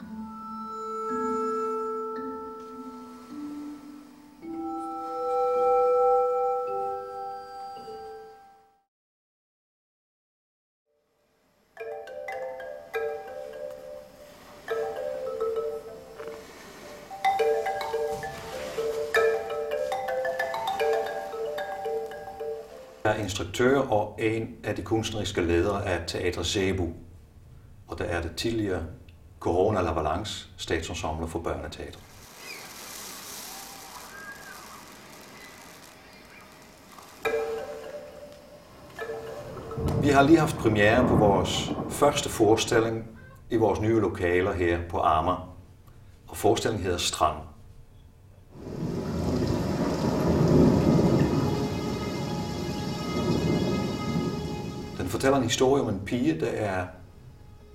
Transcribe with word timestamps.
Jeg 0.00 0.06
er 23.04 23.14
instruktør 23.22 23.78
og 23.78 24.16
en 24.18 24.56
af 24.64 24.76
de 24.76 24.82
kunstneriske 24.82 25.40
ledere 25.40 25.86
af 25.86 26.06
Teater 26.06 26.42
Cebu. 26.42 26.88
Og 27.88 27.98
der 27.98 28.04
er 28.04 28.22
det 28.22 28.36
tidligere 28.36 28.86
Corona 29.40 29.80
La 29.80 29.92
Valance, 29.92 30.48
statsensemble 30.56 31.28
for 31.28 31.38
børneteater. 31.38 31.98
Vi 40.02 40.08
har 40.08 40.22
lige 40.22 40.38
haft 40.38 40.56
premiere 40.56 41.08
på 41.08 41.16
vores 41.16 41.72
første 41.90 42.28
forestilling 42.28 43.04
i 43.50 43.56
vores 43.56 43.80
nye 43.80 44.00
lokaler 44.00 44.52
her 44.52 44.80
på 44.88 44.98
Amager. 44.98 45.56
Og 46.28 46.36
forestillingen 46.36 46.84
hedder 46.84 46.98
Strand. 46.98 47.38
Den 54.98 55.08
fortæller 55.08 55.36
en 55.36 55.44
historie 55.44 55.82
om 55.82 55.88
en 55.88 56.00
pige, 56.00 56.40
der 56.40 56.50
er 56.50 56.86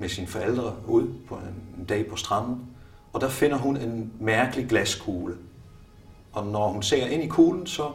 med 0.00 0.08
sine 0.08 0.26
forældre 0.26 0.76
ud 0.86 1.08
på 1.28 1.34
en 1.78 1.84
dag 1.84 2.06
på 2.06 2.16
stranden, 2.16 2.66
og 3.12 3.20
der 3.20 3.28
finder 3.28 3.56
hun 3.56 3.76
en 3.76 4.12
mærkelig 4.20 4.68
glaskugle. 4.68 5.34
Og 6.32 6.46
når 6.46 6.68
hun 6.68 6.82
ser 6.82 7.06
ind 7.06 7.22
i 7.22 7.26
kuglen, 7.26 7.66
så 7.66 7.90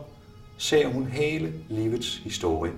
ser 0.58 0.88
hun 0.88 1.06
hele 1.06 1.54
livets 1.70 2.18
historie. 2.18 2.72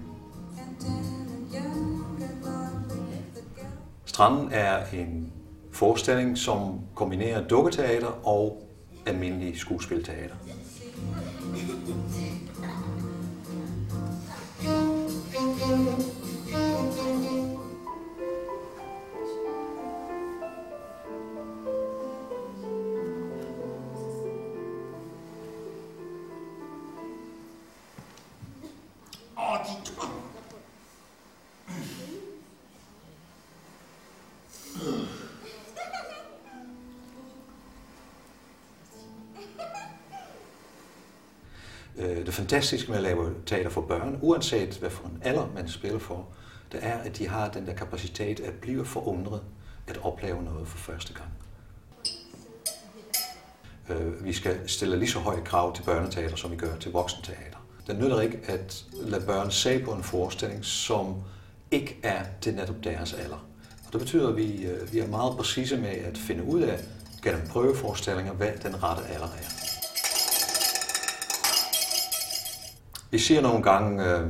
Stranden 4.05 4.51
er 4.51 4.85
en 4.93 5.31
forestilling, 5.71 6.37
som 6.37 6.79
kombinerer 6.95 7.47
dukketeater 7.47 8.27
og 8.27 8.67
almindelig 9.05 9.57
skuespilteater. 9.57 10.35
Øh, 41.97 42.25
Det 42.25 42.33
fantastiske 42.33 42.89
med 42.89 42.97
at 42.97 43.03
lave 43.03 43.33
teater 43.45 43.69
for 43.69 43.81
børn, 43.81 44.19
uanset 44.21 44.77
hvad 44.77 44.89
for 44.89 45.05
en 45.05 45.21
alder 45.21 45.47
man 45.55 45.67
spiller 45.69 45.99
for, 45.99 46.25
det 46.71 46.79
er, 46.83 46.97
at 46.97 47.17
de 47.17 47.27
har 47.27 47.49
den 47.49 47.67
der 47.67 47.73
kapacitet 47.73 48.39
at 48.39 48.53
blive 48.53 48.85
forundret, 48.85 49.41
at 49.87 49.97
opleve 50.03 50.43
noget 50.43 50.67
for 50.67 50.77
første 50.77 51.13
gang. 51.13 51.29
Øh, 53.89 54.25
Vi 54.25 54.33
skal 54.33 54.69
stille 54.69 54.99
lige 54.99 55.09
så 55.11 55.19
høje 55.19 55.41
krav 55.45 55.75
til 55.75 55.83
børneteater, 55.83 56.35
som 56.35 56.51
vi 56.51 56.55
gør 56.55 56.75
til 56.75 56.91
voksenteater. 56.91 57.57
Det 57.87 57.99
nytter 57.99 58.21
ikke 58.21 58.39
at 58.47 58.85
lade 58.93 59.25
børn 59.25 59.51
se 59.51 59.79
på 59.79 59.91
en 59.91 60.03
forestilling, 60.03 60.65
som 60.65 61.15
ikke 61.71 61.97
er 62.03 62.23
til 62.41 62.53
netop 62.53 62.83
deres 62.83 63.13
alder. 63.13 63.47
Og 63.87 63.93
det 63.93 63.99
betyder, 64.01 64.29
at 64.29 64.37
vi, 64.37 64.65
øh, 64.65 64.93
vi 64.93 64.99
er 64.99 65.07
meget 65.07 65.37
præcise 65.37 65.77
med 65.77 65.89
at 65.89 66.17
finde 66.17 66.43
ud 66.43 66.61
af, 66.61 66.79
gennem 67.23 67.47
prøveforestillinger, 67.47 68.33
hvad 68.33 68.51
den 68.63 68.83
rette 68.83 69.03
alder 69.07 69.25
er. 69.27 69.66
Vi 73.11 73.19
ser 73.19 73.41
nogle 73.41 73.63
gange, 73.63 74.03
øh, 74.05 74.29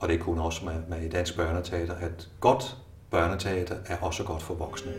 og 0.00 0.08
det 0.08 0.14
er 0.14 0.24
kun 0.24 0.38
også 0.38 0.64
med, 0.64 0.82
med 0.88 1.02
i 1.02 1.08
dansk 1.08 1.36
børneteater, 1.36 1.94
at 1.94 2.28
godt 2.40 2.76
børneteater 3.10 3.76
er 3.86 3.96
også 4.00 4.24
godt 4.24 4.42
for 4.42 4.54
voksne. 4.54 4.92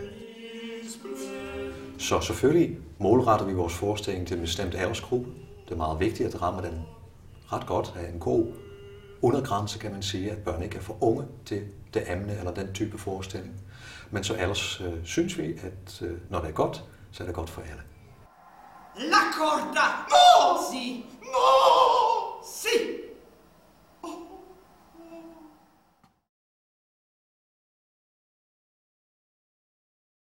Så 2.00 2.22
selvfølgelig 2.22 2.78
målretter 2.98 3.46
vi 3.46 3.54
vores 3.54 3.74
forestilling 3.74 4.28
til 4.28 4.36
en 4.36 4.42
bestemt 4.42 4.76
aldersgruppe. 4.76 5.30
Det 5.66 5.72
er 5.72 5.78
meget 5.78 6.00
vigtigt 6.00 6.36
at 6.36 6.42
ramme 6.42 6.62
den 6.62 6.82
ret 7.52 7.66
godt 7.66 7.94
af 7.96 8.10
en 8.14 8.20
god 8.20 8.46
undergrænse, 9.22 9.80
kan 9.80 9.92
man 9.92 10.04
sige, 10.04 10.32
at 10.32 10.38
børn 10.38 10.64
ikke 10.64 10.78
er 10.78 10.82
for 10.82 11.04
unge 11.04 11.26
til 11.46 11.64
det 11.94 12.12
emne 12.12 12.38
eller 12.38 12.54
den 12.54 12.74
type 12.74 12.98
forestilling. 12.98 13.54
Men 14.12 14.24
så 14.24 14.36
ellers 14.40 14.82
øh, 14.82 14.94
synes 15.04 15.38
vi, 15.38 15.54
at 15.54 16.02
øh, 16.02 16.12
når 16.30 16.40
det 16.40 16.48
er 16.48 16.54
godt, 16.54 16.84
så 17.12 17.24
er 17.24 17.28
det 17.28 17.36
godt 17.36 17.50
for 17.50 17.62
alle. 17.62 17.84
La 18.96 19.18
corda! 19.38 19.86
No! 20.14 20.58
Sì. 20.70 21.06
No! 21.22 21.73